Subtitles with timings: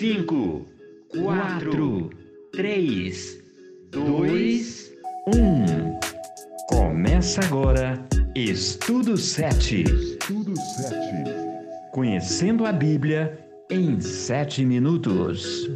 [0.00, 0.66] 5,
[1.10, 2.10] 4,
[2.52, 3.38] 3,
[3.90, 4.92] 2,
[5.26, 6.00] 1.
[6.70, 8.02] Começa agora
[8.34, 9.82] Estudo 7.
[9.82, 10.96] Estudo 7.
[11.92, 15.68] Conhecendo a Bíblia em 7 minutos.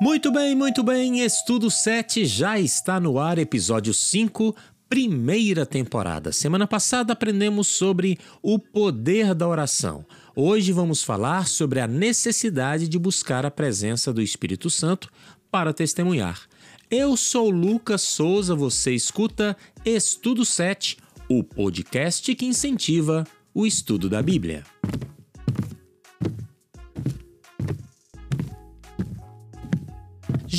[0.00, 1.24] Muito bem, muito bem.
[1.24, 4.54] Estudo 7 já está no ar, episódio 5,
[4.92, 6.32] primeira temporada.
[6.32, 10.04] Semana passada aprendemos sobre o poder da oração.
[10.36, 15.08] Hoje vamos falar sobre a necessidade de buscar a presença do Espírito Santo
[15.50, 16.42] para testemunhar.
[16.90, 24.20] Eu sou Lucas Souza, você escuta Estudo 7, o podcast que incentiva o estudo da
[24.22, 24.62] Bíblia.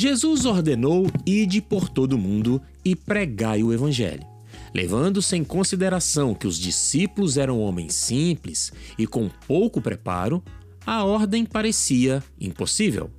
[0.04, 4.26] Jesus ordenou ide por todo o mundo e pregai o evangelho.
[4.74, 10.44] Levando-se em consideração que os discípulos eram homens simples e com pouco preparo,
[10.84, 13.10] a ordem parecia impossível.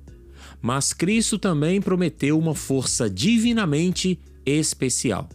[0.62, 5.28] Mas Cristo também prometeu uma força divinamente especial.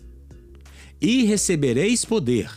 [1.02, 2.50] E recebereis poder,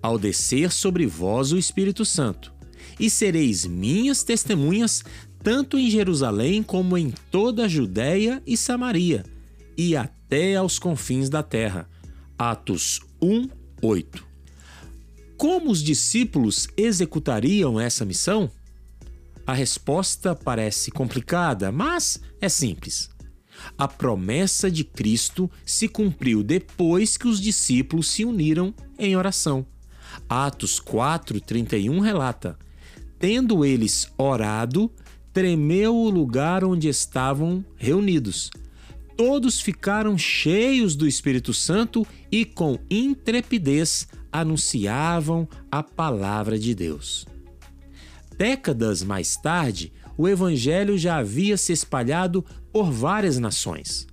[0.00, 2.54] ao descer sobre vós o Espírito Santo,
[2.98, 5.04] e sereis minhas testemunhas
[5.44, 9.26] tanto em Jerusalém como em toda a Judéia e Samaria,
[9.76, 11.86] e até aos confins da terra.
[12.38, 13.50] Atos 1,
[13.82, 14.26] 8.
[15.36, 18.50] Como os discípulos executariam essa missão?
[19.46, 23.10] A resposta parece complicada, mas é simples.
[23.76, 29.66] A promessa de Cristo se cumpriu depois que os discípulos se uniram em oração.
[30.26, 32.58] Atos 4:31 relata:
[33.18, 34.90] Tendo eles orado,
[35.34, 38.50] tremeu o lugar onde estavam reunidos.
[39.16, 47.26] Todos ficaram cheios do Espírito Santo e com intrepidez anunciavam a palavra de Deus.
[48.38, 54.06] Décadas mais tarde, o Evangelho já havia se espalhado por várias nações.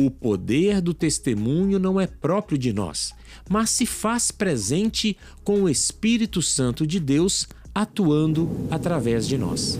[0.00, 3.12] O poder do testemunho não é próprio de nós,
[3.48, 9.78] mas se faz presente com o Espírito Santo de Deus atuando através de nós.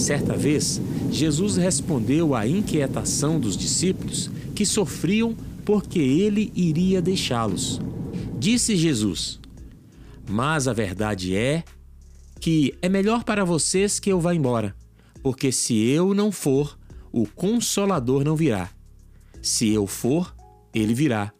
[0.00, 0.80] Certa vez,
[1.12, 7.78] Jesus respondeu à inquietação dos discípulos que sofriam porque ele iria deixá-los.
[8.38, 9.38] Disse Jesus:
[10.26, 11.62] Mas a verdade é
[12.40, 14.74] que é melhor para vocês que eu vá embora,
[15.22, 16.78] porque se eu não for,
[17.12, 18.70] o Consolador não virá.
[19.42, 20.34] Se eu for,
[20.74, 21.30] ele virá,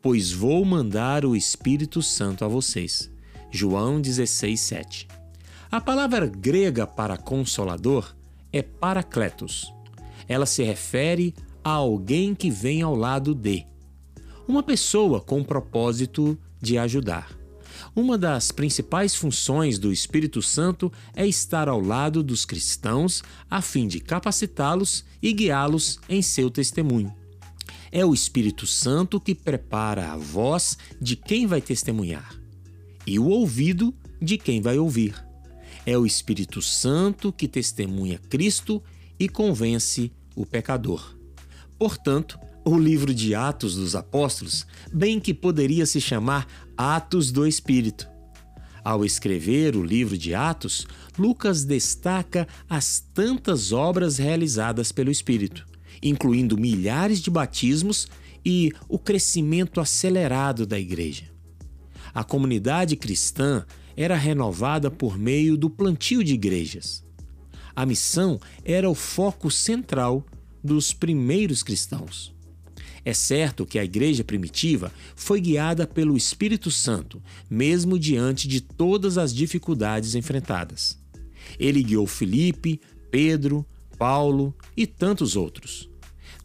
[0.00, 3.10] pois vou mandar o Espírito Santo a vocês.
[3.50, 5.17] João 16, 7.
[5.70, 8.16] A palavra grega para consolador
[8.50, 9.70] é paracletos.
[10.26, 13.66] Ela se refere a alguém que vem ao lado de
[14.46, 17.36] uma pessoa com o propósito de ajudar.
[17.94, 23.86] Uma das principais funções do Espírito Santo é estar ao lado dos cristãos a fim
[23.86, 27.14] de capacitá-los e guiá-los em seu testemunho.
[27.92, 32.34] É o Espírito Santo que prepara a voz de quem vai testemunhar
[33.06, 35.27] e o ouvido de quem vai ouvir.
[35.88, 38.82] É o Espírito Santo que testemunha Cristo
[39.18, 41.16] e convence o pecador.
[41.78, 46.46] Portanto, o livro de Atos dos Apóstolos, bem que poderia se chamar
[46.76, 48.06] Atos do Espírito.
[48.84, 50.86] Ao escrever o livro de Atos,
[51.18, 55.64] Lucas destaca as tantas obras realizadas pelo Espírito,
[56.02, 58.06] incluindo milhares de batismos
[58.44, 61.24] e o crescimento acelerado da igreja.
[62.12, 63.64] A comunidade cristã
[63.98, 67.04] era renovada por meio do plantio de igrejas.
[67.74, 70.24] A missão era o foco central
[70.62, 72.32] dos primeiros cristãos.
[73.04, 77.20] É certo que a igreja primitiva foi guiada pelo Espírito Santo,
[77.50, 80.96] mesmo diante de todas as dificuldades enfrentadas.
[81.58, 82.80] Ele guiou Filipe,
[83.10, 83.66] Pedro,
[83.98, 85.90] Paulo e tantos outros.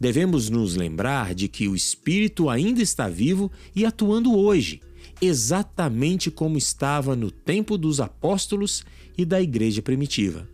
[0.00, 4.80] Devemos nos lembrar de que o Espírito ainda está vivo e atuando hoje,
[5.20, 8.84] exatamente como estava no tempo dos apóstolos
[9.16, 10.48] e da igreja primitiva.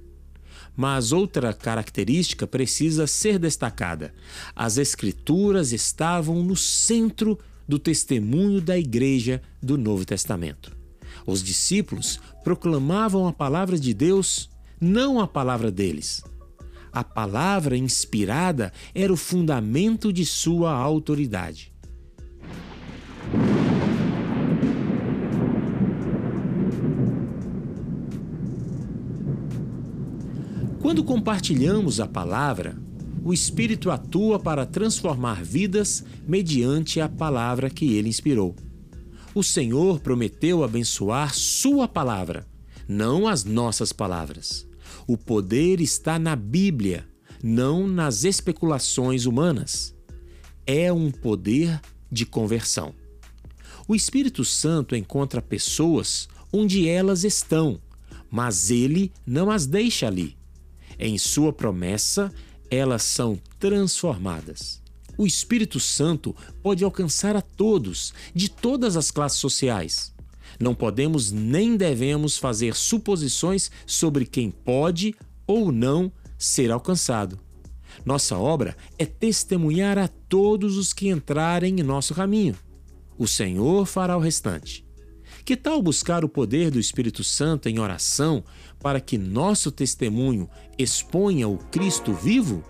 [0.77, 4.15] Mas outra característica precisa ser destacada:
[4.55, 10.77] as Escrituras estavam no centro do testemunho da igreja do Novo Testamento.
[11.27, 16.23] Os discípulos proclamavam a palavra de Deus, não a palavra deles.
[16.93, 21.69] A palavra inspirada era o fundamento de sua autoridade.
[30.91, 32.77] Quando compartilhamos a palavra,
[33.25, 38.57] o Espírito atua para transformar vidas mediante a palavra que ele inspirou.
[39.33, 42.45] O Senhor prometeu abençoar Sua palavra,
[42.89, 44.67] não as nossas palavras.
[45.07, 47.07] O poder está na Bíblia,
[47.41, 49.95] não nas especulações humanas.
[50.67, 52.93] É um poder de conversão.
[53.87, 57.81] O Espírito Santo encontra pessoas onde elas estão,
[58.29, 60.40] mas ele não as deixa ali.
[61.02, 62.31] Em sua promessa,
[62.70, 64.82] elas são transformadas.
[65.17, 70.12] O Espírito Santo pode alcançar a todos, de todas as classes sociais.
[70.61, 75.14] Não podemos nem devemos fazer suposições sobre quem pode
[75.47, 77.38] ou não ser alcançado.
[78.05, 82.56] Nossa obra é testemunhar a todos os que entrarem em nosso caminho.
[83.17, 84.85] O Senhor fará o restante.
[85.45, 88.45] Que tal buscar o poder do Espírito Santo em oração
[88.81, 90.49] para que nosso testemunho
[90.79, 92.65] exponha o Cristo vivo?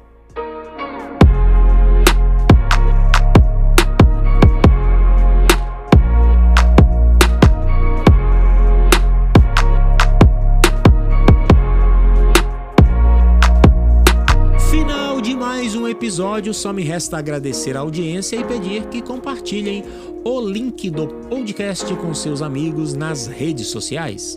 [16.00, 19.85] Episódio, só me resta agradecer a audiência e pedir que compartilhem
[20.25, 24.35] o link do podcast com seus amigos nas redes sociais.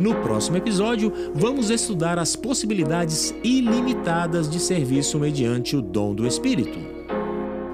[0.00, 6.78] No próximo episódio, vamos estudar as possibilidades ilimitadas de serviço mediante o dom do Espírito.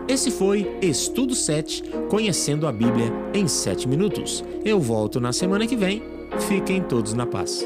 [0.09, 4.45] Esse foi Estudo 7, Conhecendo a Bíblia em 7 minutos.
[4.65, 6.03] Eu volto na semana que vem.
[6.49, 7.65] Fiquem todos na paz.